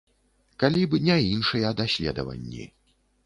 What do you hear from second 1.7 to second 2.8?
даследаванні.